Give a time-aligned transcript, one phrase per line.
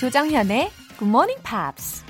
[0.00, 2.02] 조정현의 Good Morning Pops.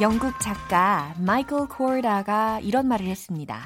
[0.00, 3.60] 영국 작가 마이클 코르다가 이런 말을 했습니다.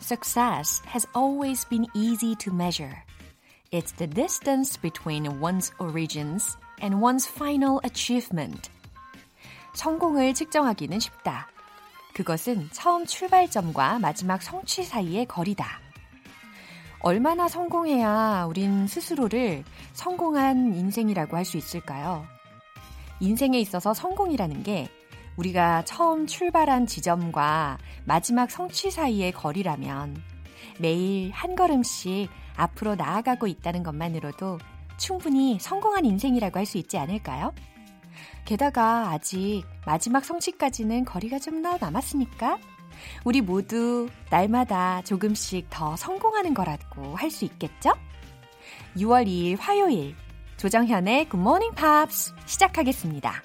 [0.00, 3.05] Success has always been easy to measure.
[3.76, 8.70] It's the distance between one's origins and one's final achievement.
[9.74, 11.48] 성공을 측정하기는 쉽다.
[12.14, 15.66] 그것은 처음 출발점과 마지막 성취 사이의 거리다.
[17.00, 22.26] 얼마나 성공해야 우린 스스로를 성공한 인생이라고 할 수 있을까요?
[23.20, 24.88] 인생에 있어서 성공이라는 게
[25.36, 30.16] 우리가 처음 출발한 지점과 마지막 성취 사이의 거리라면
[30.78, 34.58] 매일 한 걸음씩 앞으로 나아가고 있다는 것만으로도
[34.98, 37.52] 충분히 성공한 인생이라고 할 수 있지 않을까요?
[38.44, 42.58] 게다가 아직 마지막 성취까지는 거리가 좀 더 남았으니까
[43.24, 47.92] 우리 모두 날마다 조금씩 더 성공하는 거라고 할 수 있겠죠?
[48.96, 50.14] 6월 2일 화요일
[50.56, 53.42] 조정현의 Morning Pops 시작하겠습니다.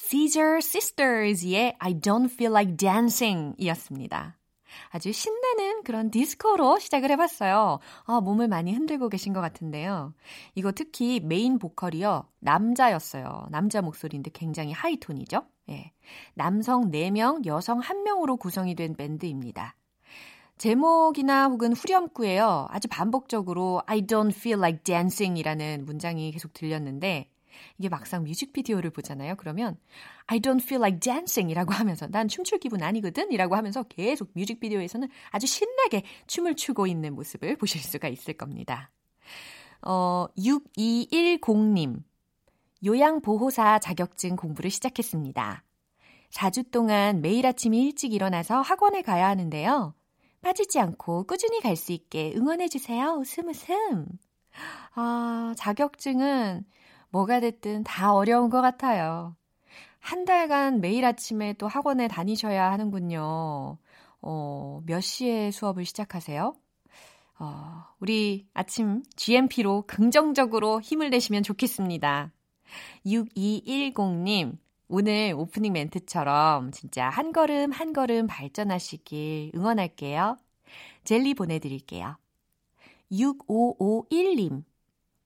[0.00, 4.38] Scissor Sisters의 I Don't Feel Like Dancing 이었습니다.
[4.90, 7.78] 아주 신나는 그런 디스코로 시작을 해봤어요.
[8.04, 10.14] 아, 몸을 많이 흔들고 계신 것 같은데요.
[10.54, 12.26] 이거 특히 메인 보컬이요.
[12.38, 13.48] 남자였어요.
[13.50, 15.44] 남자 목소리인데 굉장히 high tone이죠.
[15.70, 15.92] 예.
[16.34, 19.74] 남성 4명, 여성 1명으로 구성이 된 밴드입니다.
[20.56, 22.68] 제목이나 혹은 후렴구에요.
[22.70, 27.28] 아주 반복적으로 I don't feel like dancing 이라는 문장이 계속 들렸는데
[27.78, 29.36] 이게 막상 뮤직비디오를 보잖아요.
[29.36, 29.76] 그러면
[30.26, 35.08] I don't feel like dancing 이라고 하면서 난 춤출 기분 아니거든 이라고 하면서 계속 뮤직비디오에서는
[35.30, 38.90] 아주 신나게 춤을 추고 있는 모습을 보실 수가 있을 겁니다.
[39.82, 42.02] 어, 6210님.
[42.84, 45.64] 요양보호사 자격증 공부를 시작했습니다.
[46.30, 49.94] 4주 동안 매일 아침 일찍 일어나서 학원에 가야 하는데요.
[50.42, 53.14] 빠지지 않고 꾸준히 갈 수 있게 응원해주세요.
[53.18, 54.06] 웃음 웃음.
[54.94, 56.64] 아, 자격증은
[57.10, 59.36] 뭐가 됐든 다 어려운 것 같아요.
[59.98, 63.78] 한 달간 매일 아침에 또 학원에 다니셔야 하는군요.
[64.20, 66.54] 어, 몇 시에 수업을 시작하세요?
[67.40, 72.32] 어, 우리 아침 GMP로 긍정적으로 힘을 내시면 좋겠습니다.
[73.06, 74.58] 6210님,
[74.88, 80.36] 오늘 오프닝 멘트처럼 진짜 한 걸음 한 걸음 발전하시길 응원할게요.
[81.04, 82.16] 젤리 보내드릴게요.
[83.12, 84.64] 6551님,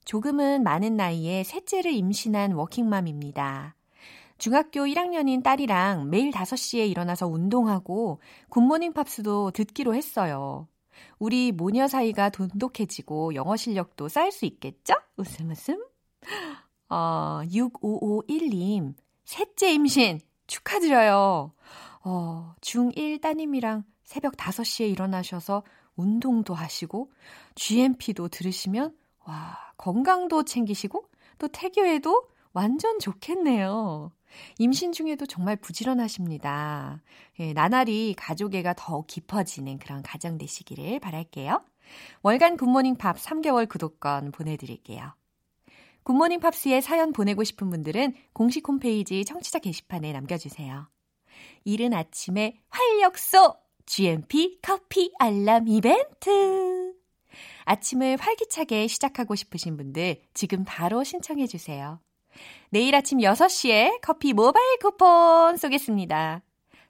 [0.04, 3.74] 조금은 많은 나이에 셋째를 임신한 워킹맘입니다.
[4.38, 10.66] 중학교 1학년인 딸이랑 매일 5시에 일어나서 운동하고 굿모닝 팝스도 듣기로 했어요.
[11.18, 14.94] 우리 모녀 사이가 돈독해지고 영어 실력도 쌓일 수 있겠죠?
[15.16, 15.84] 웃음 웃음.
[16.88, 21.52] 어, 6551님, 셋째 임신 축하드려요.
[22.04, 25.62] 어, 중1 따님이랑 새벽 5시에 일어나셔서
[25.94, 27.10] 운동도 하시고
[27.54, 28.94] GMP도 들으시면
[29.24, 31.08] 와, 건강도 챙기시고
[31.38, 34.12] 또 태교에도 완전 좋겠네요.
[34.60, 37.02] 임신 중에도 정말 부지런하십니다.
[37.40, 41.60] 예, 나날이 가족애가 더 깊어지는 그런 가정 되시기를 바랄게요.
[42.22, 45.14] 월간 굿모닝 팝 3개월 구독권 보내드릴게요.
[46.04, 50.86] 굿모닝 팝스에 사연 보내고 싶은 분들은 공식 홈페이지 청취자 게시판에 남겨주세요.
[51.64, 53.56] 이른 아침에 활력소
[53.86, 56.81] GMP 커피 알람 이벤트.
[57.64, 62.00] 아침을 활기차게 시작하고 싶으신 분들 지금 바로 신청해 주세요.
[62.70, 66.42] 내일 아침 6시에 커피 모바일 쿠폰 쏘겠습니다.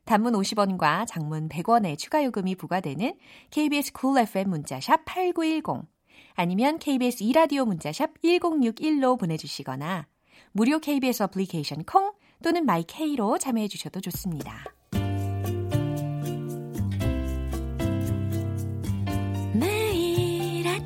[0.04, 3.14] 단문 50원과 장문 100원의 추가 요금이 부과되는
[3.50, 5.88] KBS 쿨 cool FM 문자샵 8910
[6.34, 10.06] 아니면 KBS 이라디오 문자샵 1061로 보내주시거나
[10.52, 14.64] 무료 KBS 어플리케이션 콩 또는 마이케이로 참여해 주셔도 좋습니다.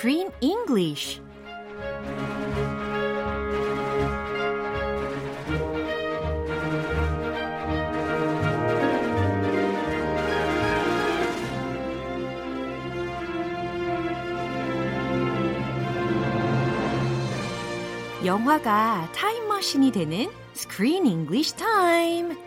[0.00, 1.20] Screen English
[18.24, 22.38] 영화가 타임머신이 되는 Screen English Time.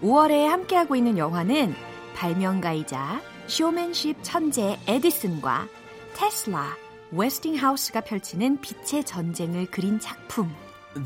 [0.00, 1.74] 5월에 함께하고 있는 영화는
[2.14, 5.68] 발명가이자 쇼맨십 천재 에디슨과
[6.14, 10.53] 테슬라, 웨스팅하우스가 펼치는 빛의 전쟁을 그린 작품.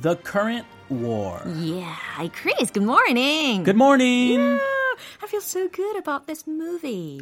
[0.01, 1.41] The Current War.
[1.45, 1.95] Yeah,
[2.29, 3.63] Chris, good morning.
[3.63, 4.39] Good morning.
[4.39, 4.76] Yeah, I
[5.28, 7.20] Feel so good about this movie.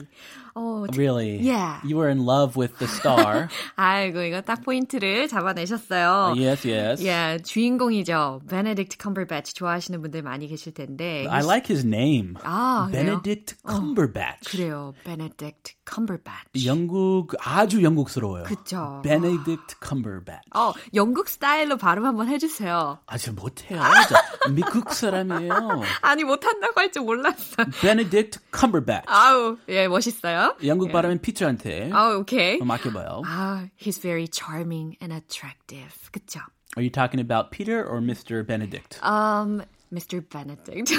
[0.54, 1.38] 어, Really?
[1.42, 1.80] Yeah.
[1.84, 3.48] You were in love with the star.
[3.76, 6.34] 아이고, 이거 딱 포인트를 잡아내셨어요.
[6.36, 7.02] yes, yes.
[7.02, 8.40] Yeah, 주인공이죠.
[8.48, 11.26] Benedict Cumberbatch 좋아하시는 분들 많이 계실 텐데.
[11.28, 12.34] I like his name.
[12.42, 13.20] 아, 그래요?
[13.22, 14.48] Benedict Cumberbatch.
[14.50, 14.94] 그래요.
[15.04, 16.64] Benedict Cumberbatch.
[16.66, 18.44] 영국 아주 영국스러워요.
[18.44, 19.00] 그쵸.
[19.02, 20.48] Benedict Cumberbatch.
[20.54, 22.98] 어, 영국 스타일로 발음 한번 해 주세요.
[23.06, 23.82] 아, 저 못해요.
[24.08, 25.82] 저 미국 사람이에요.
[26.00, 27.64] 아니, 못 한다고 할 줄 몰랐어.
[27.95, 29.05] Benedict Cumberbatch.
[29.07, 30.55] 아우, 예, 멋있어요.
[30.65, 32.59] 영국 발음은 피처한테 아우, 오케이.
[32.59, 33.21] 맡겨봐요.
[33.25, 35.93] 아, he's very charming and attractive.
[36.11, 36.39] 그쵸?
[36.77, 38.45] Are you talking about Peter or Mr.
[38.45, 38.99] Benedict?
[39.03, 39.63] Um,
[39.93, 40.21] Mr.
[40.27, 40.91] Benedict.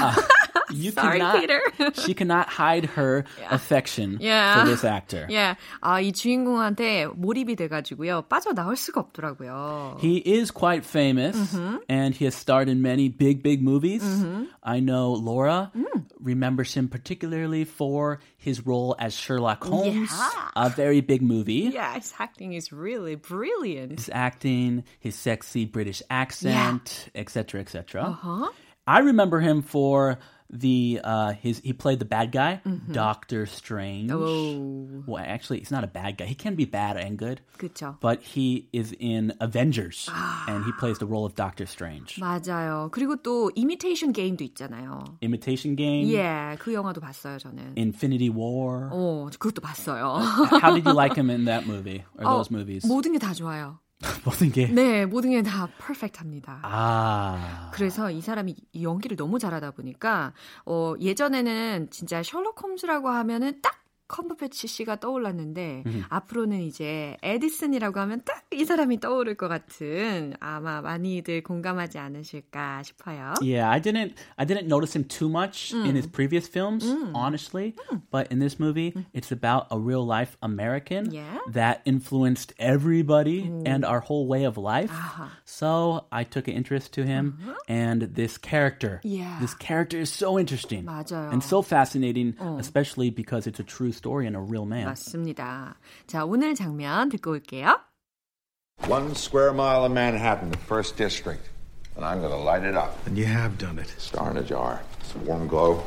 [0.71, 1.61] You Sorry, cannot, Peter.
[2.01, 4.55] she cannot hide her affection Yeah.
[4.55, 5.27] for this actor.
[5.31, 8.23] 예, 아, 이 주인공한테 몰입이 돼가지고요.
[8.31, 9.99] 빠져나올 수가 없더라고요.
[10.01, 11.77] He is quite famous Mm-hmm.
[11.91, 14.03] and he has starred in many big, big movies.
[14.63, 15.96] I know Laura Mm.
[16.28, 20.50] remembers him particularly for his role as Sherlock Holmes, Yeah.
[20.56, 21.72] a very big movie.
[21.74, 23.94] Yeah, his acting is really brilliant.
[24.00, 28.02] His acting, his sexy British accent, etc., etc.
[28.04, 28.52] Uh-huh.
[28.86, 30.20] I remember him for
[30.55, 32.93] the uh his he played the bad guy, Mm-hmm.
[32.93, 34.11] Doctor Strange.
[34.13, 36.27] Oh, Well, actually, he's not a bad guy.
[36.27, 37.41] He can be bad and good.
[37.57, 37.97] 그쵸.
[38.01, 40.45] But he is in Avengers, Ah.
[40.49, 42.21] and he plays the role of Doctor Strange.
[42.21, 42.91] 맞아요.
[42.93, 45.05] 그리고 또 이미테이션 게임도 있잖아요.
[45.23, 47.73] Imitation Game, 예, 그 영화도 봤어요, 저는.
[47.79, 48.91] Infinity War.
[48.93, 50.21] 어, 그것도 봤어요.
[50.61, 52.87] How did you like him in that movie or 어, those movies?
[52.87, 53.79] 모든 게 다 좋아요.
[54.26, 54.68] 모든 게.
[54.68, 56.60] 네, 모든 게 다 퍼펙트합니다.
[56.64, 57.72] 아.
[57.74, 60.34] 그래서 이 사람이 이 연기를 너무 잘하다 보니까
[60.66, 63.74] 어, 예전에는 진짜 셜록 홈즈라고 하면은 딱
[64.09, 71.43] 컴버배치 씨가 떠올랐는데 앞으로는 이제 에디슨이라고 하면 딱 이 사람이 떠오를 것 같은 아마 많이들
[71.43, 73.33] 공감하지 않으실까 싶어요.
[73.41, 77.75] Yeah, I didn't I didn't notice him too much in his previous films, honestly.
[78.11, 81.39] But in this movie, it's about a real life American Yeah.
[81.49, 84.93] that influenced everybody and our whole way of life.
[85.47, 87.39] So I took an interest to him
[87.69, 89.01] and this character.
[89.03, 89.39] Yeah.
[89.41, 91.33] This character is so interesting 맞아요.
[91.33, 94.87] and so fascinating, especially because it's a true story and a real man.
[94.87, 95.77] 맞습니다.
[96.07, 97.81] 자, 오늘 장면 듣고 올게요.
[98.89, 101.49] One square mile of Manhattan, the first district.
[101.95, 102.97] And I'm gonna light it up.
[103.07, 103.89] And you have done it.
[103.99, 104.83] Star in a jar.
[105.01, 105.85] It's a warm glow.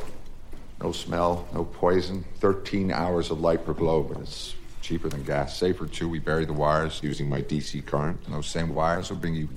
[0.80, 2.24] No smell, no poison.
[2.40, 5.58] 13 hours of light per globe, and it's cheaper than gas.
[5.58, 6.08] Safer too.
[6.08, 8.20] We bury the wires using my DC current.
[8.26, 9.48] And those same wires will bring you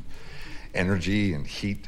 [0.74, 1.88] energy and heat.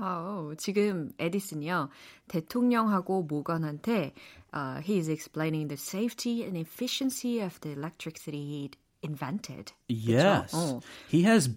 [0.00, 1.88] 아우, 지금 에디슨이요.
[2.28, 4.14] 대통령하고 모건한테
[4.53, 9.71] uh, he is explaining the safety and efficiency of the electricity he invented.
[9.89, 10.53] Yes.
[10.53, 10.81] 어.
[11.09, 11.49] He has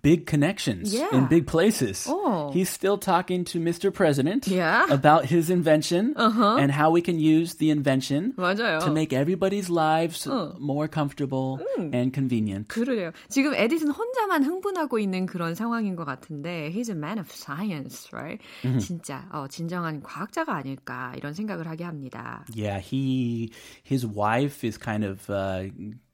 [0.00, 1.10] big connections Yeah.
[1.10, 2.06] in big places.
[2.08, 2.52] Oh.
[2.54, 3.90] He's still talking to Mr.
[3.92, 4.86] President Yeah.
[4.88, 8.78] about his invention and how we can use the invention 맞아요.
[8.86, 10.22] to make everybody's lives
[10.60, 12.68] more comfortable and convenient.
[12.68, 13.10] 그래요.
[13.28, 18.40] 지금 에디슨 혼자만 흥분하고 있는 그런 상황인 것 같은데 he's a man of science, right?
[18.78, 22.44] 진짜 어, 진정한 과학자가 아닐까 이런 생각을 하게 합니다.
[22.54, 23.50] Yeah, he
[23.82, 25.68] his wife is kind of uh,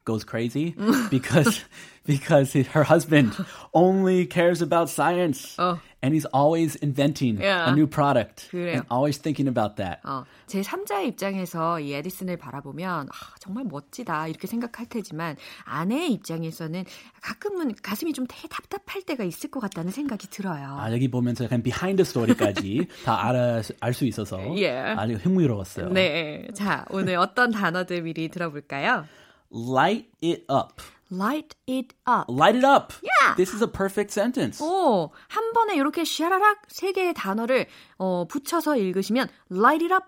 [0.08, 0.74] goes crazy
[1.12, 1.66] because
[2.08, 3.36] because her husband
[3.74, 5.78] only cares about science 어.
[6.02, 7.68] and he's always inventing Yeah.
[7.70, 8.80] a new product 그래요.
[8.80, 10.00] and always thinking about that.
[10.06, 15.36] 어, 제 3자의 입장에서 이 에디슨을 바라보면 아, 정말 멋지다 이렇게 생각할 테지만
[15.66, 16.86] 아내의 입장에서는
[17.22, 20.78] 가끔은 가슴이 좀 답답할 때가 있을 것 같다는 생각이 들어요.
[20.80, 24.70] 아, 여기 보면서 약간 비하인드 스토리까지 다 알아 알수 있어서 예.
[24.96, 25.90] 아주 흥미로웠어요.
[25.90, 29.06] 네, 자 오늘 어떤 단어들 미리 들어볼까요?
[29.52, 30.82] Light it up.
[31.10, 32.26] Light it up.
[32.28, 32.92] Light it up.
[33.02, 33.36] Yeah.
[33.36, 34.62] This is a perfect sentence.
[34.62, 40.06] 오, 한 번에 이렇게 샤라락 세 개의 단어를 어, 붙여서 읽으시면 light it up,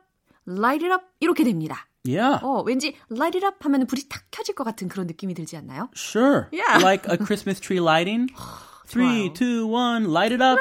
[0.47, 1.87] light it up 이렇게 됩니다.
[2.03, 2.43] Yeah.
[2.43, 5.89] 어, 왠지 light it up 하면 불이 탁 켜질 것 같은 그런 느낌이 들지 않나요?
[5.95, 6.47] Sure.
[6.51, 6.83] Yeah.
[6.83, 8.27] Like a Christmas tree lighting.
[8.85, 9.33] Three, 좋아요.
[9.33, 10.59] two, one, light it up.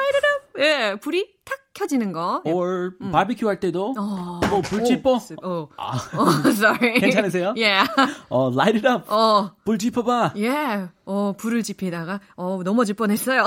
[0.57, 2.41] 예, 불이 탁 켜지는 거.
[2.43, 5.19] Or barbecue 할 때도 어, 불 오, 지퍼.
[5.41, 6.99] 어, 어, sorry.
[6.99, 7.53] 괜찮으세요?
[7.55, 7.87] Yeah.
[8.29, 9.05] 어, light it up.
[9.09, 10.33] 어, 불 지퍼봐.
[10.37, 10.89] 예.
[11.05, 13.45] 어, 불을 지피다가 어, 넘어질 뻔했어요.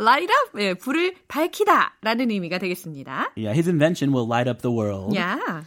[0.00, 0.60] light up.
[0.60, 3.32] 예, 불을 밝히다라는 의미가 되겠습니다.
[3.36, 5.14] Yeah, his invention will light up the world.
[5.14, 5.64] Yeah.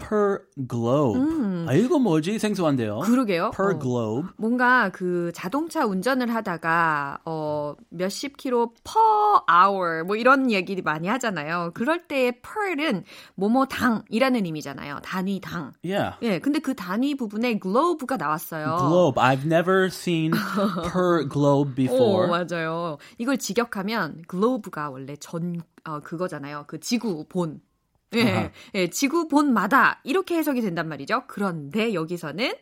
[0.00, 1.20] Per globe.
[1.68, 2.38] 아, 이거 뭐지?
[2.38, 3.00] 생소한데요.
[3.00, 3.50] 그러게요.
[3.54, 3.78] Per 어.
[3.78, 4.28] globe.
[4.36, 11.70] 뭔가 그 자동차 운전을 하다가 어 몇십 킬로 per hour 뭐 이런 얘기 많이 하잖아요.
[11.74, 13.04] 그럴 때의 per은
[13.36, 15.00] 뭐뭐 당이라는 의미잖아요.
[15.02, 15.72] 단위 당.
[15.84, 16.16] Yeah.
[16.22, 18.76] 예, 근데 그 단위 부분에 globe가 나왔어요.
[18.78, 19.22] Globe.
[19.22, 20.32] I've never seen
[20.92, 22.28] per globe 오, before.
[22.28, 22.98] 맞아요.
[23.18, 26.64] 이걸 직역하면 globe가 원래 전 어, 그거잖아요.
[26.66, 27.60] 그 지구 본.
[28.16, 28.50] 예.
[28.74, 31.24] 예, 지구 본마다 이렇게 해석이 된단 말이죠.
[31.28, 32.52] 그런데 여기서는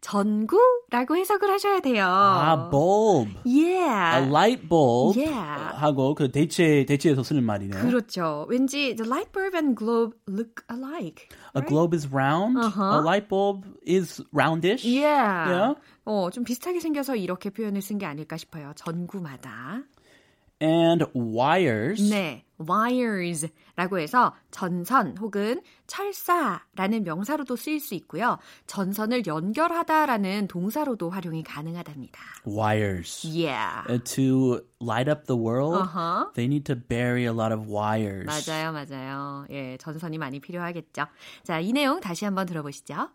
[0.00, 2.04] 전구라고 해석을 하셔야 돼요.
[2.06, 3.32] 아, bulb.
[3.44, 4.22] Yeah.
[4.22, 5.18] A light bulb.
[5.18, 5.76] Yeah.
[5.76, 7.82] 하고 그 대체 대체에서 쓰는 말이네요.
[7.82, 8.46] 그렇죠.
[8.48, 11.28] 왠지 the light bulb and globe look alike.
[11.56, 12.58] A globe is round.
[12.58, 12.98] Uh-huh.
[12.98, 14.84] A light bulb is roundish.
[14.84, 15.50] Yeah.
[15.50, 15.74] Yeah.
[16.04, 18.72] 어, 좀 비슷하게 생겨서 이렇게 표현을 쓴 게 아닐까 싶어요.
[18.76, 19.82] 전구마다.
[20.62, 22.00] And wires.
[22.08, 28.38] 네, wires라고 해서 전선 혹은 철사라는 명사로도 쓰일 수 있고요.
[28.68, 32.20] 전선을 연결하다라는 동사로도 활용이 가능하답니다.
[32.46, 33.26] Wires.
[33.26, 33.82] Yeah.
[33.88, 36.26] Uh, to light up the world, Uh-huh.
[36.34, 38.26] they need to bury a lot of wires.
[38.26, 39.46] 맞아요, 맞아요.
[39.50, 41.06] 예, 전선이 많이 필요하겠죠.
[41.42, 43.08] 자, 이 내용 다시 한번 들어보시죠.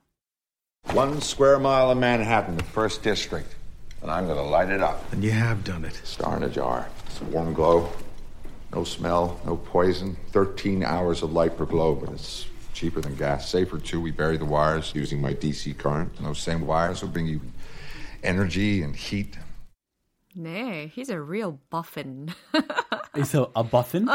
[0.94, 3.56] One square mile of Manhattan, the first district.
[4.02, 5.00] And I'm going to light it up.
[5.12, 5.96] And you have done it.
[6.06, 6.88] Star in a jar.
[7.20, 7.90] It's a warm glow.
[8.72, 10.16] No smell, no poison.
[10.34, 12.46] 13 hours of light per globe, and it's
[12.76, 13.50] cheaper than gas.
[13.50, 14.00] Safer too.
[14.00, 16.12] We bury the wires using my DC current.
[16.20, 17.42] And those same wires will bring you
[18.22, 19.36] energy and heat.
[20.40, 22.28] 네, he's a real buffin.
[23.26, 24.06] So a buffin?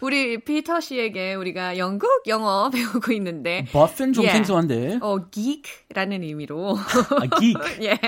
[0.00, 4.32] 우리 피터 씨에게 우리가 영국 영어 배우고 있는데 buffin 좀 Yeah.
[4.38, 4.98] 생소한데.
[5.02, 6.78] 어, geek라는 의미로
[7.22, 7.84] A geek.
[7.84, 7.98] 예.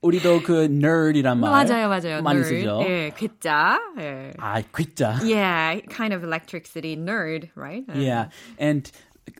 [0.00, 2.22] 우리도 그 nerd이란 말 맞아요, 맞아요.
[2.22, 2.48] 많이 nerd.
[2.48, 2.80] 쓰죠.
[2.88, 3.78] 예, 괴짜.
[4.00, 4.32] 예.
[4.38, 5.18] 아, 괴짜.
[5.22, 7.84] Yeah, kind of electricity nerd, right?
[7.94, 8.90] Yeah, and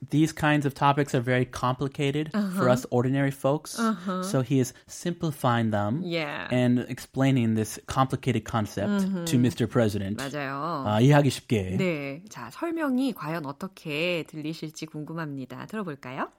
[0.10, 3.76] these kinds of topics are very complicated for us ordinary folks.
[4.24, 6.48] So he is simplifying them Yeah.
[6.52, 9.68] and explaining this complicated concept to Mr.
[9.70, 10.18] President.
[10.18, 10.86] 맞아요.
[10.88, 11.76] 아, 이해하기 쉽게.
[11.78, 12.24] 네.
[12.30, 15.66] 자, 설명이 과연 어떻게 들리실지 궁금합니다.
[15.66, 16.32] 들어볼까요?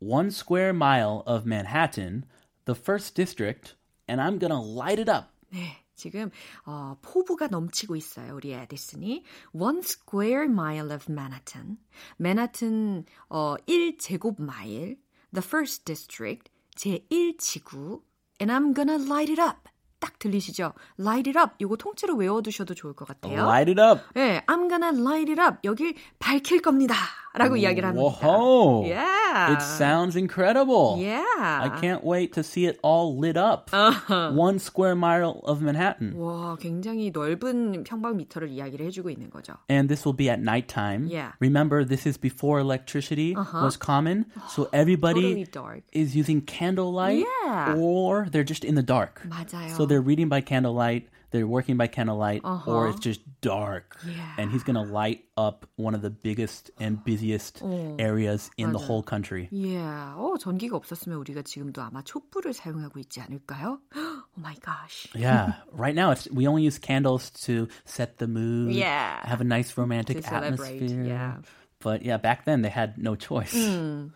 [0.00, 2.24] One square mile of Manhattan,
[2.66, 3.74] the first district,
[4.08, 5.30] and I'm gonna light it up.
[5.52, 5.78] 네.
[5.95, 6.29] 지금
[6.65, 8.35] 어, 포부가 넘치고 있어요.
[8.35, 9.23] 우리 에디슨이
[9.53, 11.77] one square mile of Manhattan.
[12.17, 14.97] 맨하튼 어, 1제곱 마일.
[15.33, 16.51] The first district.
[16.75, 18.01] 제1지구.
[18.41, 19.69] And I'm gonna light it up.
[19.99, 20.73] 딱 들리시죠?
[20.99, 21.55] Light it up.
[21.59, 23.43] 이거 통째로 외워두셔도 좋을 것 같아요.
[23.45, 24.01] Light it up.
[24.15, 25.59] 네, I'm gonna light it up.
[25.63, 26.95] 여길 밝힐 겁니다.
[27.35, 28.27] 라고 이야기를 합니다.
[28.27, 28.89] Whoa.
[29.32, 29.52] Yeah.
[29.54, 30.96] It sounds incredible.
[30.98, 31.22] Yeah.
[31.38, 33.70] I can't wait to see it all lit up.
[34.08, 36.14] One square mile of Manhattan.
[36.16, 39.54] 와, 굉장히 넓은 평방미터를 이야기를 해주고 있는 거죠.
[39.68, 41.06] And this will be at nighttime.
[41.06, 41.32] Yeah.
[41.40, 44.26] Remember, this is before electricity was common.
[44.48, 45.82] So everybody Totally dark.
[45.92, 47.74] is using candlelight Yeah.
[47.76, 49.22] or they're just in the dark.
[49.28, 49.70] 맞아요.
[49.76, 53.96] So they're reading by candlelight, they're working by candlelight, or it's just dark.
[54.00, 54.12] Uh-huh.
[54.16, 54.34] Yeah.
[54.38, 57.62] And he's going to light up one of the biggest and busiest
[57.98, 58.86] areas in the 맞아요.
[58.86, 59.48] whole country.
[59.50, 60.14] Yeah.
[60.16, 63.78] 어, 전기가 없었으면 우리가 지금도 아마 촛불을 사용하고 있지 않을까요?
[63.94, 65.08] Oh my gosh.
[65.14, 69.20] Yeah, right now it's we only use candles to set the mood, Yeah.
[69.26, 71.04] have a nice romantic To celebrate, atmosphere.
[71.04, 71.34] yeah.
[71.80, 73.52] But yeah, back then they had no choice.
[73.54, 74.08] Hmm.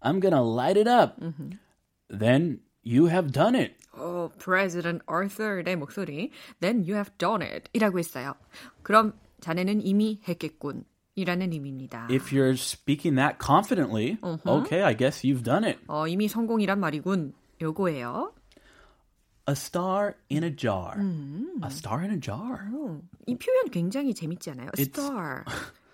[0.00, 1.20] I'm gonna light it up.
[1.20, 1.58] Mm-hmm.
[2.10, 3.75] Then you have done it.
[3.93, 6.31] 어, President Arthur의 목소리.
[6.59, 7.69] Then you have done it.
[7.73, 8.33] 이라고 했어요.
[8.81, 10.85] 그럼 자네는 이미 했겠군.
[11.15, 12.07] 이라는 의미입니다.
[12.09, 15.79] If you're speaking that confidently, okay, I guess you've done it.
[15.87, 17.33] 어, 이미 성공이란 말이군.
[17.61, 18.33] 요거예요.
[19.47, 20.97] A star in a jar.
[21.63, 22.65] A star in a jar.
[22.73, 24.69] 어, 이 표현 굉장히 재밌지 않아요?
[24.77, 25.43] A It's- star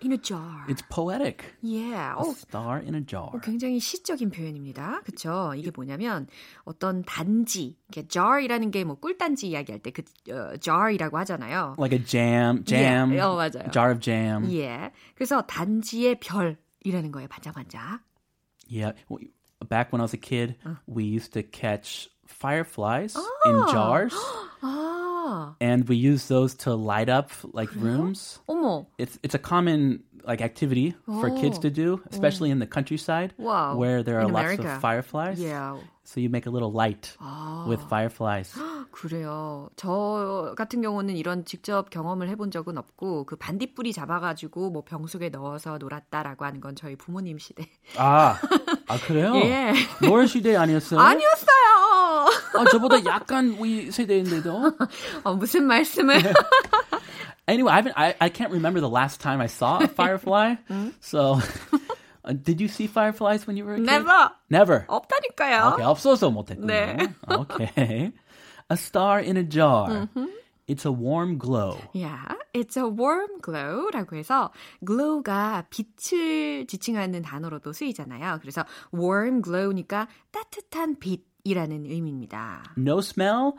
[0.02, 0.64] in a jar.
[0.68, 1.44] It's poetic.
[1.62, 2.14] yeah.
[2.16, 3.30] A 어, star in a jar.
[3.34, 5.02] 어, 굉장히 시적인 표현입니다.
[5.04, 5.52] 그쵸?
[5.56, 6.26] 이게 뭐냐면
[6.64, 11.76] 어떤 단지, 이렇게 jar이라는 게 뭐 꿀단지 이야기할 때그 어, jar이라고 하잖아요.
[11.78, 13.10] Like a jam, jam.
[13.10, 13.20] Yeah.
[13.26, 13.70] 어, 맞아요.
[13.70, 14.44] Jar of jam.
[14.52, 14.90] 예.
[15.14, 17.28] 그래서 단지의 별이라는 거예요.
[17.28, 18.00] 반짝반짝.
[18.68, 18.92] Yeah.
[19.68, 23.14] Back when I was a kid, we used to catch fireflies
[23.44, 24.14] in jars,
[24.62, 24.89] 아,
[25.60, 28.40] and we use those to light up like rooms.
[28.48, 28.86] 어머.
[28.98, 33.74] It's it's a common like activity for kids to do, especially in the countryside Wow.
[33.76, 34.74] where there are In lots America.
[34.76, 35.40] of fireflies.
[35.42, 35.74] Yeah.
[36.04, 37.14] So you make a little light
[37.66, 38.54] with fireflies.
[38.90, 39.68] 그래요.
[39.76, 45.78] 저 같은 경우는 이런 직접 경험을 해본 적은 없고 그 반딧불이 잡아가지고 뭐 병속에 넣어서
[45.78, 47.66] 놀았다라고 하는 건 저희 부모님 시대.
[47.96, 48.36] 아,
[48.88, 49.34] 아 그래요?
[49.36, 49.72] 예.
[50.02, 50.98] 노을 시대 아니었어요?
[51.00, 52.28] 아니었어요.
[52.58, 54.72] 아, 저보다 약간 위 세대인데도.
[55.24, 56.16] 어, 무슨 말씀을?
[57.49, 57.93] Anyway, I haven't.
[57.97, 60.55] I, I can't remember the last time I saw a firefly.
[60.99, 61.39] so,
[62.23, 63.85] uh, did you see fireflies when you were a kid?
[63.85, 64.31] Never.
[64.49, 64.85] Never.
[64.89, 65.73] 없다니까요.
[65.73, 66.67] Okay, 없어서 못했군요.
[66.67, 67.13] 네.
[67.29, 68.11] Okay.
[68.69, 70.09] A star in a jar.
[70.67, 71.77] It's a warm glow.
[71.93, 74.51] Yeah, it's a warm glow라고 해서
[74.83, 78.39] glow가 빛을 지칭하는 단어로도 쓰이잖아요.
[78.41, 82.63] 그래서 warm glow니까 따뜻한 빛 이라는 의미입니다.
[82.77, 83.53] No smell,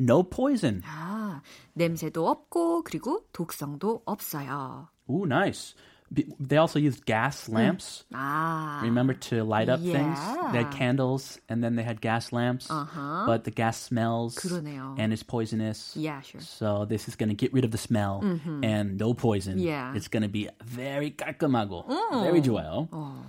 [0.00, 0.82] no poison.
[0.84, 1.40] 아,
[1.74, 4.88] 냄새도 없고 그리고 독성도 없어요.
[5.08, 5.74] Ooh, nice.
[6.12, 8.04] B- They also used gas lamps.
[8.12, 10.18] 아, Remember to light up things?
[10.18, 10.66] They Yeah.
[10.66, 12.66] had candles and then they had gas lamps.
[12.68, 13.24] Uh-huh.
[13.26, 14.98] But the gas smells 그러네요.
[14.98, 15.94] and it's poisonous.
[15.96, 16.40] yeah, sure.
[16.42, 18.20] So this is going to get rid of the smell
[18.62, 19.58] and no poison.
[19.60, 19.94] Yeah.
[19.94, 21.86] It's going to be very 깔끔하고
[22.26, 22.88] very 좋아요.
[22.90, 23.22] 어.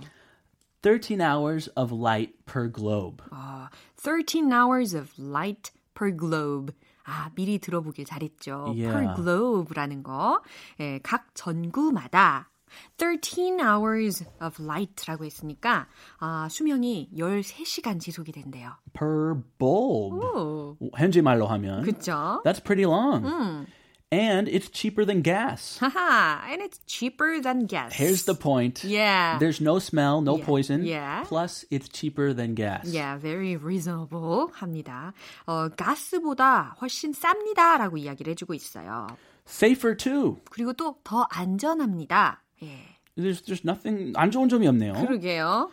[0.81, 3.23] 13 hours of light per globe.
[3.31, 6.73] 아, 13 hours of light per globe.
[7.05, 8.73] 아, 미리 들어보길 잘했죠.
[8.75, 8.91] Yeah.
[8.91, 10.41] per globe라는 거.
[10.79, 12.49] 예, 각 전구마다
[12.97, 15.87] 13 hours of light라고 했으니까
[16.19, 18.73] 아, 수명이 13시간 지속이 된대요.
[18.93, 20.19] Per bulb.
[20.21, 21.81] 오, 현지 말로 하면.
[21.83, 22.41] 그쵸?
[22.43, 23.65] That's pretty long.
[24.12, 25.78] And it's cheaper than gas.
[25.80, 27.94] 하하, and it's cheaper than gas.
[27.94, 28.84] Here's the point.
[28.84, 29.38] Yeah.
[29.38, 30.44] There's no smell, no Yeah.
[30.44, 30.84] poison.
[30.84, 31.24] Yeah.
[31.24, 32.92] Plus, it's cheaper than gas.
[32.92, 35.14] Yeah, very reasonable 합니다.
[35.46, 39.06] 어, 가스보다 훨씬 쌉니다라고 이야기를 해주고 있어요.
[39.48, 40.36] Safer too.
[40.50, 42.42] 그리고 또 더 안전합니다.
[42.62, 42.68] 예.
[43.16, 44.92] There's there's nothing 안 좋은 점이 없네요.
[44.92, 45.70] 그러게요.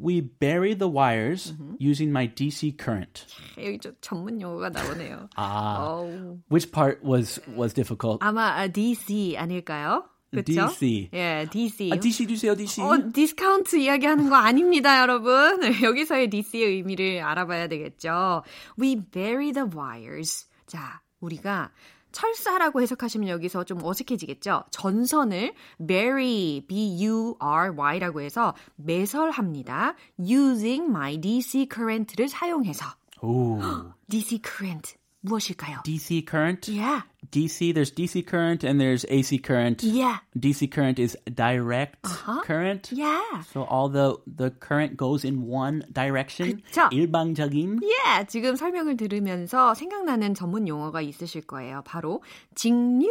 [0.00, 3.26] We bury the wires using my DC current.
[3.58, 5.28] 여기 좀 전문 용어가 나오네요.
[5.34, 6.38] 아, 어우.
[6.48, 8.18] which part was was difficult?
[8.22, 10.04] 아마 아, DC 아닐까요?
[10.30, 10.68] 그렇죠?
[10.68, 11.10] DC.
[11.14, 11.90] 예, DC.
[11.92, 12.82] 아, DC 주세요, DC.
[12.82, 15.32] 어, 디스카운트 이야기하는 거 아닙니다, 여러분.
[15.82, 18.42] 여기서의 DC의 의미를 알아봐야 되겠죠.
[18.78, 20.46] We bury the wires.
[20.66, 21.70] 자, 우리가
[22.13, 24.63] 철사라고 해석하시면 여기서 좀 어색해지겠죠.
[24.71, 25.53] 전선을
[25.85, 29.95] bury, B-U-R-Y라고 해서 매설합니다.
[30.17, 32.85] using my DC current를 사용해서.
[33.23, 33.59] Ooh.
[34.07, 35.83] DC current 무엇일까요?
[35.83, 36.67] DC current.
[36.67, 39.81] Yeah, DC, there's DC current and there's AC current.
[39.83, 42.03] yeah, DC current is direct
[42.45, 42.91] current.
[42.91, 43.41] yeah.
[43.51, 46.61] So all the the current goes in one direction.
[46.69, 46.89] 그쵸.
[46.91, 47.79] 일방적인.
[47.83, 51.81] 예, 지금 설명을 들으면서 생각나는 전문 용어가 있으실 거예요.
[51.85, 52.21] 바로
[52.55, 53.07] 직류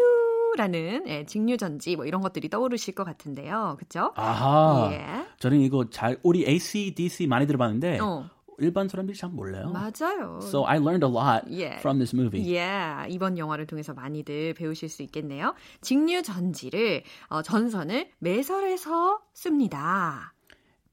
[0.56, 3.76] 라는 예, 직류전지 뭐 이런 것들이 떠오르실 것 같은데요.
[3.78, 4.12] 그렇죠?
[4.16, 4.90] 아하.
[4.92, 5.26] 예.
[5.38, 8.28] 저는 이거 잘 우리 AC, DC 많이 들어봤는데 어.
[8.58, 9.70] 일반 사람들이 잘 몰라요.
[9.70, 10.38] 맞아요.
[10.42, 11.78] So I learned a lot Yeah.
[11.80, 12.54] from this movie.
[12.54, 15.54] 예, 이번 영화를 통해서 많이들 배우실 수 있겠네요.
[15.80, 20.34] 직류 전지를 어, 전선을 매설해서 씁니다.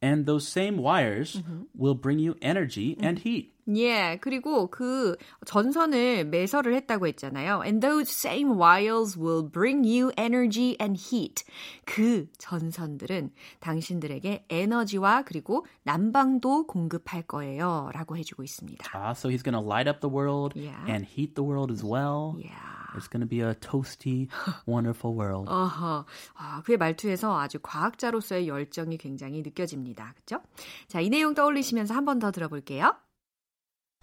[0.01, 1.41] And those same wires
[1.77, 3.51] will bring you energy and heat.
[3.75, 7.61] 예, 그리고 그 전선을 매설을 했다고 했잖아요.
[7.63, 11.43] And those same wires will bring you energy and heat.
[11.85, 17.91] 그 전선들은 당신들에게 에너지와 그리고 난방도 공급할 거예요.
[17.93, 18.85] 라고 해주고 있습니다.
[18.95, 20.79] Ah, so he's going to light up the world Yeah.
[20.87, 22.37] and heat the world as well.
[22.39, 22.78] Yeah.
[22.96, 24.28] It's going to be a toasty,
[24.66, 25.48] wonderful world.
[25.48, 26.04] 어허.
[26.36, 30.14] 아, 그의 말투에서 아주 과학자로서의 열정이 굉장히 느껴집니다.
[30.14, 30.44] 그렇죠?
[30.86, 32.94] 자, 이 내용 떠올리시면서 한 번 더 들어볼게요.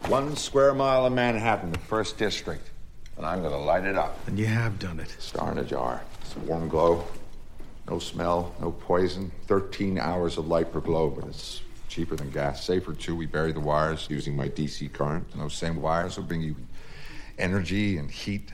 [0.09, 2.69] One square mile of Manhattan, the first district.
[3.17, 4.17] And I'm going to light it up.
[4.27, 5.15] And you have done it.
[5.19, 6.01] Star in a jar.
[6.21, 7.05] It's a warm glow.
[7.87, 9.31] No smell, no poison.
[9.47, 12.65] 13 hours of light per globe, and it's cheaper than gas.
[12.65, 13.15] Safer too.
[13.15, 15.27] We bury the wires using my DC current.
[15.33, 16.55] And those same wires will bring you
[17.37, 18.51] energy and heat.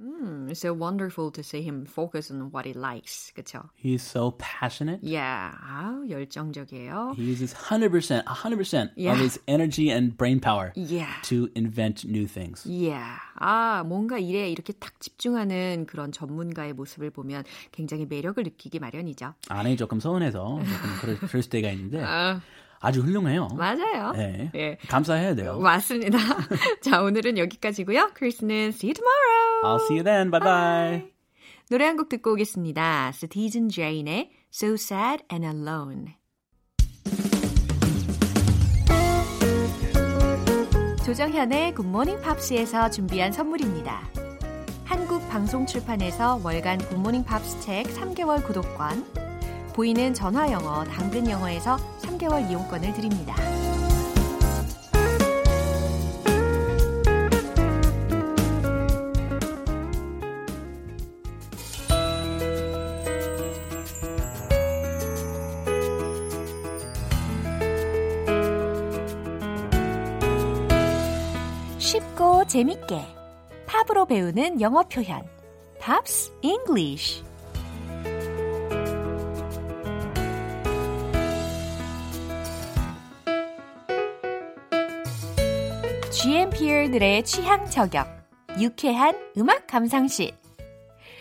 [0.00, 3.30] Mm, it's so wonderful to see him focus on what he likes.
[3.36, 3.68] 그쵸?
[3.76, 5.00] He's so passionate.
[5.02, 5.52] Yeah.
[5.60, 7.12] 아우, 열정적이에요.
[7.14, 9.12] He uses 100%, 100% Yeah.
[9.12, 11.12] of his energy and brain power Yeah.
[11.28, 12.64] to invent new things.
[12.66, 13.20] Yeah.
[13.36, 19.34] 아, 뭔가 일에 이렇게 탁 집중하는 그런 전문가의 모습을 보면 굉장히 매력을 느끼기 마련이죠.
[19.50, 22.40] 안에 조금 서운해서 조금 그럴, 그럴 때가 있는데 아,
[22.80, 23.48] 아주 훌륭해요.
[23.48, 24.12] 맞아요.
[24.12, 24.50] 네.
[24.54, 24.78] 예.
[24.88, 25.58] 감사해야 돼요.
[25.60, 26.18] 맞습니다.
[26.80, 28.10] 자, 오늘은 여기까지고요.
[28.14, 29.41] 크리스는 see you tomorrow.
[29.62, 30.30] I'll see you then.
[30.30, 31.12] Bye bye.
[31.70, 33.12] 노래 한 곡 듣고 오겠습니다.
[33.14, 36.14] Citizen Jane의 So Sad and Alone.
[41.04, 44.02] 조정현의 굿모닝 팝스에서 준비한 선물입니다.
[44.84, 49.04] 한국 방송 출판에서 월간 굿모닝 팝스 책 3개월 구독권,
[49.74, 53.34] 보이는 전화 영어 당근 영어에서 3개월 이용권을 드립니다.
[72.52, 73.00] 재밌게
[73.66, 75.26] 팝으로 배우는 영어 표현
[75.80, 77.24] 팝스 English
[86.10, 88.06] GMPer들의 취향 저격
[88.60, 90.36] 유쾌한 음악 감상실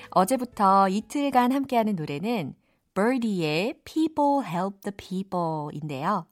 [0.09, 2.55] 어제부터 이틀간 함께하는 노래는
[2.93, 6.25] Birdy의 People Help the People인데요.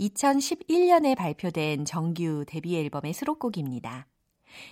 [0.00, 4.06] 2011년에 발표된 정규 데뷔 앨범의 수록곡입니다.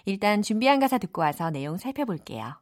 [0.04, 2.60] 일단 준비한 가사 듣고 와서 내용 살펴볼게요.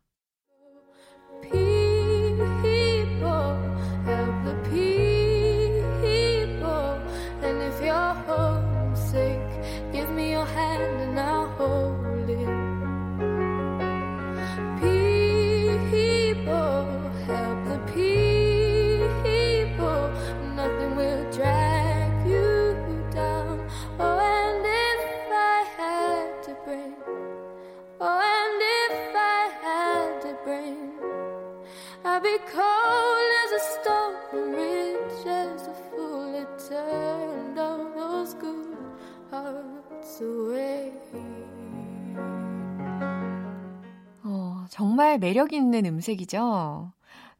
[44.81, 46.95] 정말 매력 있는 음색이죠.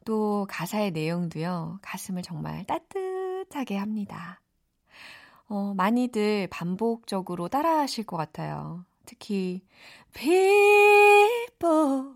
[0.05, 1.79] 또 가사의 내용도요.
[1.81, 4.39] 가슴을 정말 따뜻하게 합니다.
[5.47, 8.85] 어, 많이들 반복적으로 따라 하실 것 같아요.
[9.07, 9.65] 특히
[10.13, 12.11] people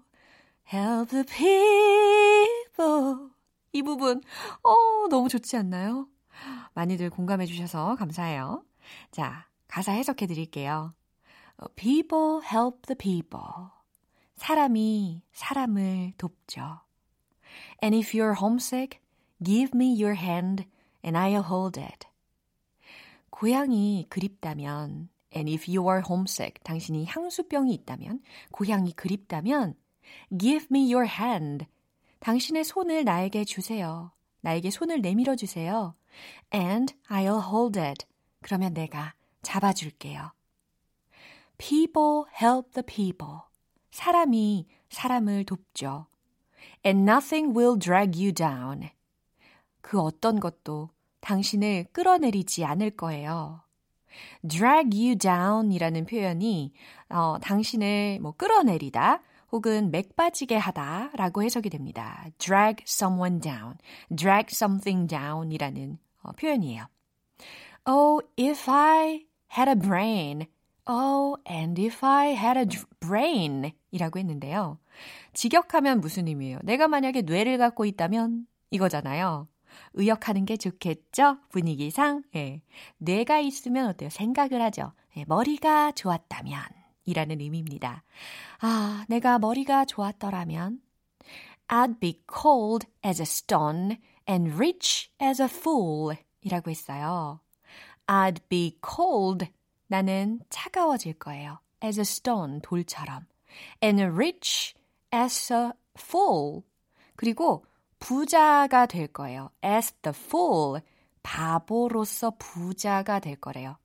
[0.71, 3.31] help the people
[3.73, 4.21] 이 부분
[4.61, 6.07] 어, 너무 좋지 않나요?
[6.75, 8.63] 많이들 공감해 주셔서 감사해요.
[9.09, 10.93] 자, 가사 해석해 드릴게요.
[11.57, 13.74] 어, People help the people.
[14.35, 16.81] 사람이 사람을 돕죠.
[17.83, 18.99] And if you're homesick,
[19.43, 20.65] give me your hand
[21.03, 22.07] and I'll hold it.
[23.29, 28.21] 고향이 그립다면, and if you are homesick, 당신이 향수병이 있다면,
[28.51, 29.75] 고향이 그립다면,
[30.37, 31.65] give me your hand.
[32.19, 34.11] 당신의 손을 나에게 주세요.
[34.41, 35.95] 나에게 손을 내밀어 주세요.
[36.53, 38.05] And I'll hold it.
[38.41, 40.31] 그러면 내가 잡아줄게요.
[41.57, 43.44] People help the people.
[43.95, 46.07] 사람이 사람을 돕죠.
[46.85, 48.89] And nothing will drag you down.
[49.79, 50.89] 그 어떤 것도
[51.21, 53.61] 당신을 끌어내리지 않을 거예요.
[54.45, 56.73] drag you down 이라는 표현이
[57.07, 59.21] 어, 당신을 뭐 끌어내리다
[59.53, 62.25] 혹은 맥 빠지게 하다 라고 해석이 됩니다.
[62.37, 63.77] drag someone down,
[64.13, 66.85] drag something down 이라는 어, 표현이에요.
[67.87, 69.25] Oh, if I
[69.57, 70.47] had a brain.
[70.87, 72.65] Oh, and if I had a
[72.99, 73.71] brain.
[73.91, 74.79] 이라고 했는데요.
[75.33, 76.59] 직역하면 무슨 의미예요?
[76.63, 79.47] 내가 만약에 뇌를 갖고 있다면 이거잖아요.
[79.93, 81.37] 의역하는 게 좋겠죠?
[81.49, 82.23] 분위기상.
[82.35, 82.61] 예.
[82.97, 84.09] 뇌가 있으면 어때요?
[84.09, 84.93] 생각을 하죠.
[85.17, 86.61] 예, 머리가 좋았다면.
[87.05, 88.03] 이라는 의미입니다.
[88.61, 90.79] 아, 내가 머리가 좋았더라면.
[91.67, 93.97] I'd be cold as a stone
[94.29, 96.15] and rich as a fool.
[96.41, 97.39] 이라고 했어요.
[98.07, 99.47] I'd be cold.
[99.87, 101.59] 나는 차가워질 거예요.
[101.83, 103.25] as a stone, 돌처럼.
[103.83, 104.73] and rich
[105.13, 106.63] as a fool.
[107.15, 107.65] 그리고
[107.99, 109.49] 부자가 될 거예요.
[109.63, 110.81] as the fool.
[111.23, 113.77] 바보로서 부자가 될 거래요.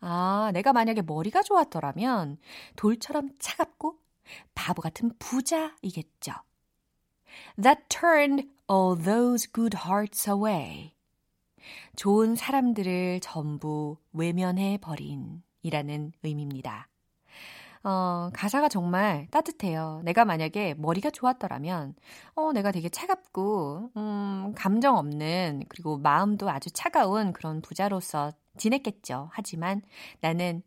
[0.00, 2.38] 아, 내가 만약에 머리가 좋았더라면
[2.76, 3.98] 돌처럼 차갑고
[4.54, 6.32] 바보 같은 부자이겠죠.
[7.62, 10.94] That turned all those good hearts away.
[11.96, 16.88] 좋은 사람들을 전부 외면해 버린 이라는 의미입니다.
[17.84, 20.00] 어, 가사가 정말 따뜻해요.
[20.04, 21.94] 내가 만약에 머리가 좋았더라면,
[22.34, 29.28] 어, 내가 되게 차갑고, 음, 감정 없는, 그리고 마음도 아주 차가운 그런 부자로서 지냈겠죠.
[29.32, 29.82] 하지만
[30.20, 30.62] 나는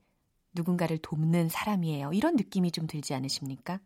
[0.54, 2.12] 누군가를 돕는 사람이에요.
[2.14, 3.80] 이런 느낌이 좀 들지 않으십니까?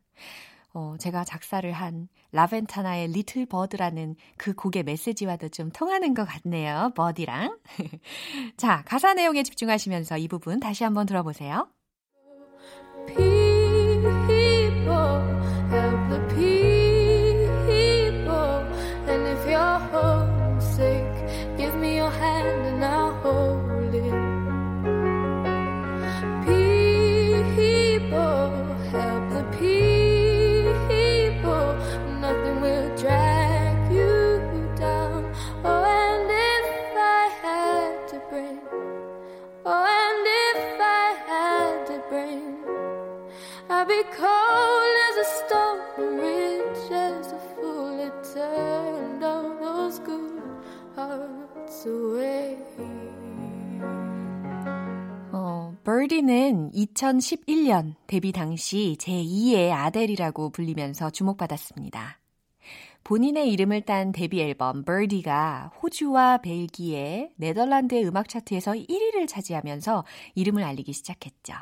[0.73, 6.91] 어, 제가 작사를 한 라벤타나의 리틀 버드라는 그 곡의 메시지와도 좀 통하는 것 같네요.
[6.95, 7.59] 버디랑.
[8.57, 11.67] 자, 가사 내용에 집중하시면서 이 부분 다시 한번 들어보세요.
[55.32, 62.19] 어, Birdy는 2011년 데뷔 당시 제2의 아델이라고 불리면서 주목받았습니다.
[63.04, 70.93] 본인의 이름을 딴 데뷔 앨범 Birdy가 호주와 벨기에, 네덜란드의 음악 차트에서 1위를 차지하면서 이름을 알리기
[70.93, 71.54] 시작했죠.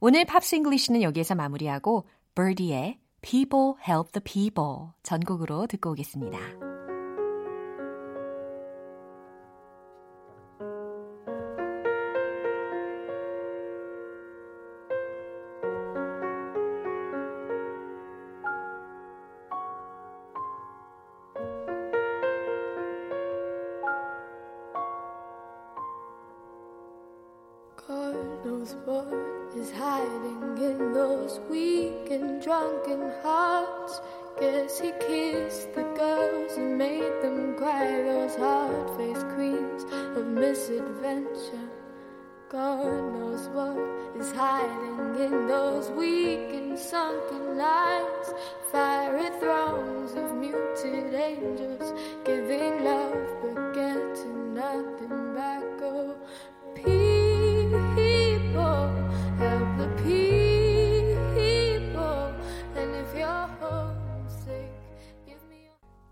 [0.00, 6.69] 오늘 팝스 English는 여기에서 마무리하고 Birdy의 People Help the People 전곡으로 듣고 오겠습니다.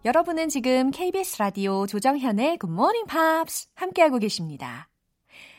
[0.08, 4.88] 여러분은 지금 KBS 라디오 조정현의 Good Morning Pops 함께하고 계십니다.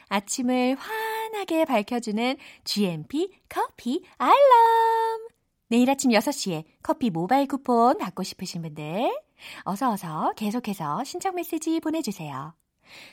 [0.07, 5.27] 아침을 환하게 밝혀주는 GMP 커피 알람!
[5.67, 9.15] 내일 아침 6시에 커피 모바일 쿠폰 받고 싶으신 분들
[9.65, 12.55] 어서 어서 계속해서 신청 메시지 보내주세요.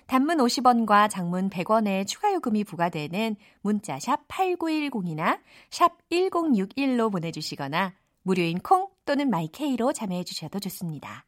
[0.07, 8.96] 단문 50원과 장문 100원의 추가 요금이 부과되는 문자 샵 8910이나 샵 1061로 보내주시거나 무료인 콩
[9.07, 11.25] 또는 마이케이로 참여해 주셔도 좋습니다.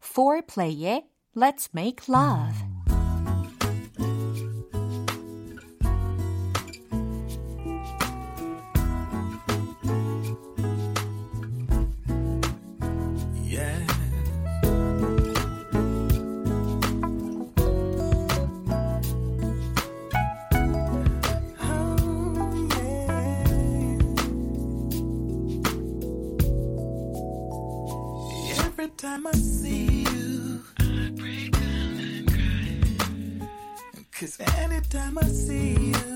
[0.00, 2.79] 4play의 Let's Make Love
[29.00, 33.48] time I see you, I break down and cry.
[34.12, 36.09] Cause anytime I see you,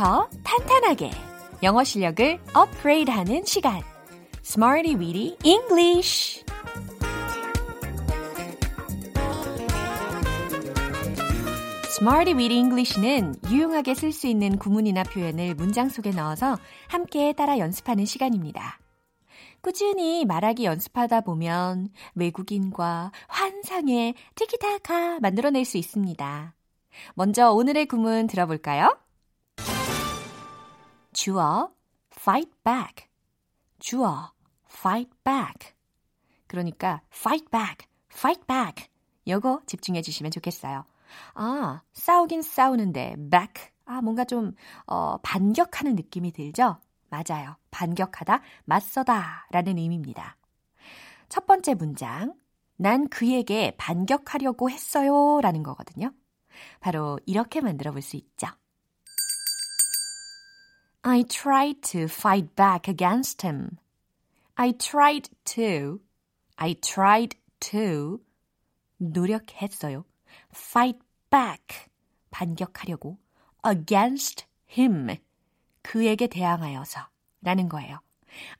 [0.00, 1.10] 기초부터 탄탄하게
[1.62, 3.82] 영어 실력을 업그레이드하는 시간
[4.42, 6.42] Smarty Weedy English
[11.84, 16.58] Smarty Weedy English는 유용하게 쓸 수 있는 구문이나 표현을 문장 속에 넣어서
[16.88, 18.80] 함께 따라 연습하는 시간입니다.
[19.60, 26.54] 꾸준히 말하기 연습하다 보면 외국인과 환상의 티키타카 만들어낼 수 있습니다.
[27.14, 28.96] 먼저 오늘의 구문 들어볼까요?
[31.12, 31.70] 주어
[32.12, 33.06] fight back.
[33.78, 34.32] 주어
[34.70, 35.74] fight back.
[36.46, 38.88] 그러니까 fight back, fight back.
[39.28, 40.84] 요거 집중해 주시면 좋겠어요.
[41.34, 43.70] 아, 싸우긴 싸우는데 back.
[43.84, 44.52] 아, 뭔가 좀
[44.86, 46.78] 어, 반격하는 느낌이 들죠?
[47.08, 47.56] 맞아요.
[47.70, 50.36] 반격하다, 맞서다 라는 의미입니다.
[51.28, 52.34] 첫 번째 문장.
[52.76, 56.12] 난 그에게 반격하려고 했어요 라는 거거든요.
[56.80, 58.46] 바로 이렇게 만들어 볼 수 있죠.
[61.02, 63.78] I tried to fight back against him.
[64.56, 66.00] I tried to,
[66.58, 67.36] I tried
[67.72, 68.20] to
[69.00, 70.04] 노력했어요.
[70.54, 70.98] fight
[71.30, 71.88] back
[72.30, 73.16] 반격하려고
[73.66, 75.16] against him
[75.82, 77.08] 그에게 대항하여서
[77.40, 78.00] 라는 거예요.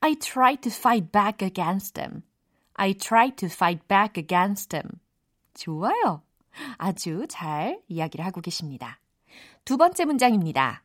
[0.01, 2.23] I tried to fight back against him.
[2.75, 5.01] I tried to fight back against him.
[5.53, 6.23] 좋아요.
[6.79, 8.99] 아주 잘 이야기를 하고 계십니다.
[9.65, 10.83] 두 번째 문장입니다.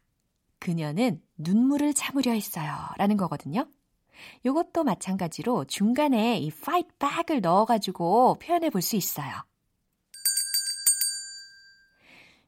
[0.60, 2.74] 그녀는 눈물을 참으려 했어요.
[2.98, 3.68] 라는 거거든요.
[4.46, 9.32] 요것도 마찬가지로 중간에 이 fight back을 넣어가지고 표현해 볼 수 있어요.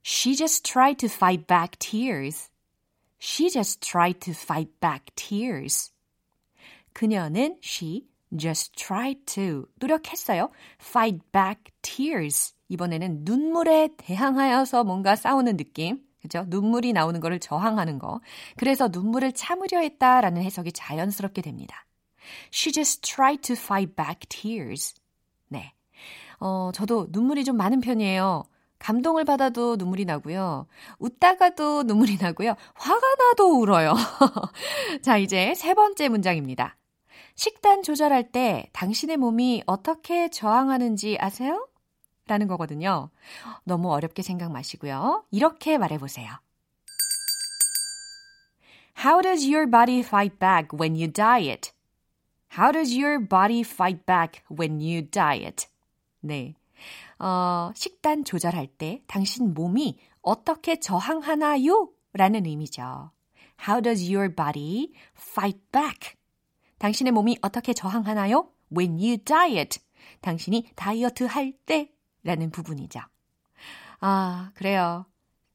[0.06, 2.50] She just tried to fight back tears.
[3.20, 5.92] She just tried to fight back tears.
[6.94, 10.50] 그녀는 she just tried to 노력했어요.
[10.80, 12.54] fight back tears.
[12.70, 16.07] 이번에는 눈물에 대항하여서 뭔가 싸우는 느낌.
[16.22, 16.46] 그죠?
[16.48, 18.20] 눈물이 나오는 거를 저항하는 거.
[18.58, 21.86] 그래서 눈물을 참으려 했다라는 해석이 자연스럽게 됩니다.
[22.54, 24.96] She just tried to fight back tears.
[25.48, 25.74] 네.
[26.40, 28.44] 어, 저도 눈물이 좀 많은 편이에요.
[28.80, 30.68] 감동을 받아도 눈물이 나고요.
[31.00, 32.56] 웃다가도 눈물이 나고요.
[32.76, 33.96] 화가 나도 울어요.
[35.02, 36.78] 자, 이제 세 번째 문장입니다.
[37.36, 41.68] 식단 조절할 때 당신의 몸이 어떻게 저항하는지 아세요?
[42.28, 43.10] 라는 거거든요.
[43.64, 45.26] 너무 어렵게 생각 마시고요.
[45.32, 46.30] 이렇게 말해보세요.
[49.04, 51.72] How does your body fight back when you diet?
[52.58, 55.68] How does your body fight back when you diet?
[56.22, 56.56] 네.
[57.20, 61.90] 어, 식단 조절할 때 당신 몸이 어떻게 저항하나요?
[62.14, 63.12] 라는 의미죠.
[63.68, 66.16] How does your body fight back?
[66.80, 68.50] 당신의 몸이 어떻게 저항하나요?
[68.76, 69.80] When you diet.
[70.22, 71.92] 당신이 다이어트 할 때.
[72.24, 73.00] 라는 부분이죠.
[74.00, 75.06] 아, 그래요.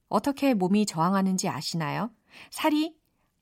[0.09, 2.11] 어떻게 몸이 저항하는지 아시나요?
[2.51, 2.95] 살이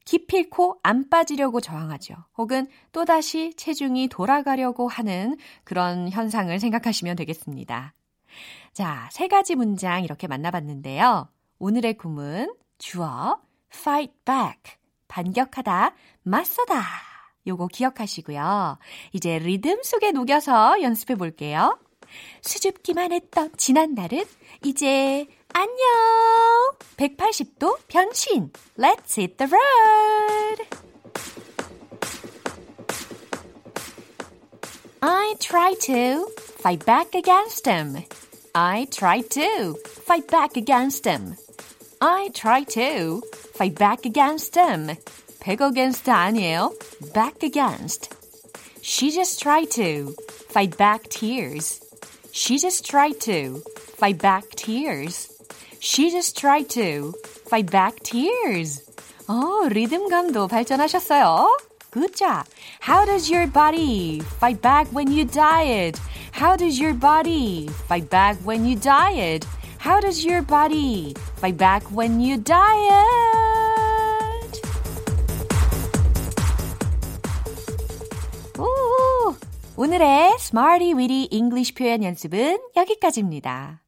[0.06, 2.16] 기필코 안 빠지려고 저항하죠.
[2.38, 7.94] 혹은 또다시 체중이 돌아가려고 하는 그런 현상을 생각하시면 되겠습니다.
[8.74, 11.30] 자, 세 가지 문장 이렇게 만나봤는데요.
[11.60, 13.40] 오늘의 구문, 주어,
[13.74, 16.84] fight back, 반격하다, 맞서다.
[17.48, 18.78] 요거 기억하시고요.
[19.14, 21.78] 이제 리듬 속에 녹여서 연습해 볼게요.
[22.43, 24.25] 수줍기만 했던 지난날은
[24.65, 25.77] 이제 안녕!
[26.97, 28.51] 180도 변신!
[28.79, 30.77] Let's hit the road!
[35.01, 36.27] I try to
[36.61, 38.05] fight back against him.
[38.55, 39.75] I try to
[40.05, 41.37] fight back against him.
[42.01, 43.21] I try to
[43.55, 44.97] fight back against him.
[45.45, 46.73] back against 아니에요.
[47.13, 48.15] back against.
[48.83, 50.15] She just tried to
[50.51, 51.81] fight back tears.
[52.33, 53.63] She just tried to
[53.97, 55.29] fight back tears.
[55.81, 57.15] She just tried to
[57.49, 58.83] fight back tears.
[59.29, 61.49] 어, 리듬감도 발전하셨어요.
[61.91, 62.47] Good job.
[62.81, 65.99] How does your body fight back when you diet?
[66.33, 69.47] How does your body fight back when you diet?
[69.79, 73.50] How does your body fight back when you diet?
[79.82, 83.82] 오, 오늘의 Smarty Weedy English 표현 연습은 여기까지입니다.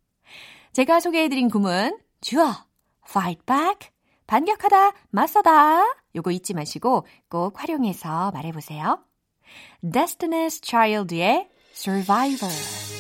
[0.72, 2.52] 제가 소개해드린 구문 주어
[3.08, 3.92] fight back
[4.26, 5.84] 반격하다 맞서다
[6.16, 9.04] 요거 잊지 마시고 꼭 활용해서 말해보세요.
[9.84, 12.93] Destiny's Child의 Survivor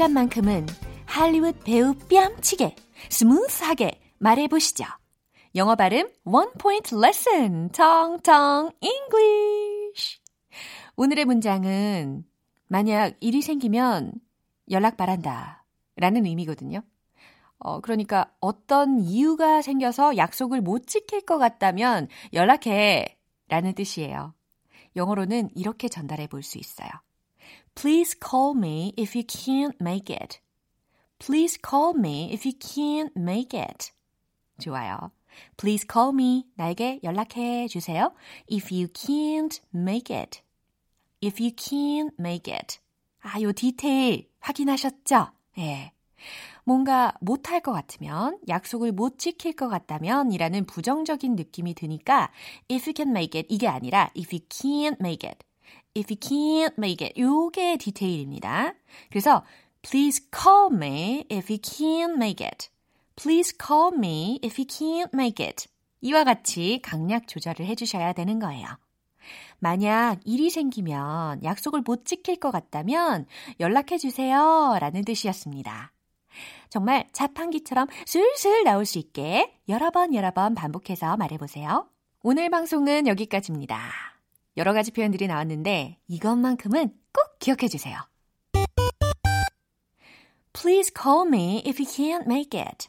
[0.00, 0.64] 순간만큼은
[1.04, 2.74] 할리우드 배우 뺨치게
[3.10, 4.84] smooth하게 말해보시죠.
[5.56, 10.20] 영어 발음 one point 레슨 텅텅 English.
[10.96, 12.24] 오늘의 문장은
[12.68, 14.12] 만약 일이 생기면
[14.70, 16.82] 연락 바란다 라는 의미거든요.
[17.58, 24.32] 어, 그러니까 어떤 이유가 생겨서 약속을 못 지킬 것 같다면 연락해 라는 뜻이에요.
[24.96, 26.88] 영어로는 이렇게 전달해 볼 수 있어요.
[27.74, 30.40] Please call me if you can't make it.
[31.18, 33.92] Please call me if you can't make it.
[34.58, 35.10] 좋아요.
[35.56, 36.46] Please call me.
[36.56, 38.12] 나에게 연락해 주세요.
[38.50, 40.42] If you can't make it.
[41.22, 42.78] If you can't make it.
[43.22, 45.32] 아, 요 디테일 확인하셨죠?
[45.58, 45.92] 예.
[46.64, 52.30] 뭔가 못할 것 같으면, 약속을 못 지킬 것 같다면 이라는 부정적인 느낌이 드니까
[52.70, 55.44] if you can make it 이게 아니라 if you can't make it.
[55.96, 58.74] If you can't make it 요게 디테일입니다.
[59.10, 59.44] 그래서
[59.82, 62.68] please call me if you can't make it.
[63.16, 65.68] please call me if you can't make it.
[66.00, 68.66] 이와 같이 강약 조절을 해주셔야 되는 거예요.
[69.58, 73.26] 만약 일이 생기면 약속을 못 지킬 것 같다면
[73.60, 75.92] 연락해 주세요 라는 뜻이었습니다.
[76.70, 81.88] 정말 자판기처럼 술술 나올 수 있게 여러 번 여러 번 반복해서 말해보세요.
[82.22, 84.19] 오늘 방송은 여기까지입니다.
[84.56, 87.98] 여러 가지 표현들이 나왔는데 이것만큼은 꼭 기억해 주세요.
[90.52, 92.88] Please call me if you can't make it.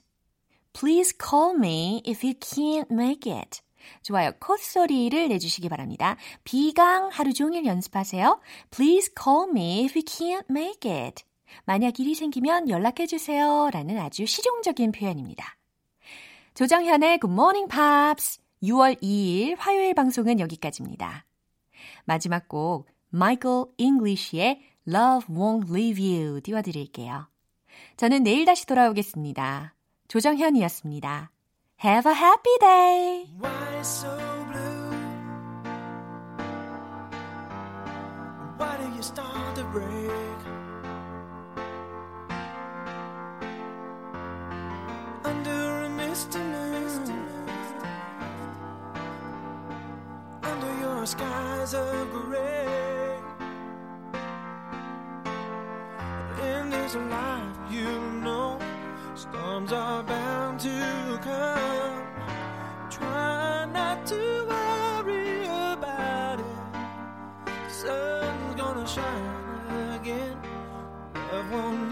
[0.73, 3.61] Please call me if you can't make it.
[4.03, 4.31] 좋아요.
[4.39, 6.17] 콧소리를 내주시기 바랍니다.
[6.43, 8.39] 비강 하루 종일 연습하세요.
[8.71, 11.23] Please call me if you can't make it.
[11.65, 13.69] 만약 일이 생기면 연락해주세요.
[13.71, 15.57] 라는 아주 실용적인 표현입니다.
[16.53, 21.25] 조정현의 Good Morning Pops 6월 2일 화요일 방송은 여기까지입니다.
[22.05, 27.27] 마지막 곡 Michael English의 Love Won't Leave You 띄워드릴게요.
[27.97, 29.75] 저는 내일 다시 돌아오겠습니다.
[30.07, 31.31] 조정현이었습니다.
[31.83, 33.25] Have a happy day!
[33.39, 34.09] Why so
[34.51, 34.91] blue?
[38.57, 40.37] Why do you start to break?
[45.25, 47.30] Under a misty moon,
[51.01, 53.17] your skies of gray.
[56.43, 57.89] In this life, you
[58.21, 58.59] know,
[59.15, 62.03] storms are bound to come.
[62.91, 66.45] Try not to worry about it.
[67.67, 70.37] Sun's gonna shine again.
[71.15, 71.89] Love won't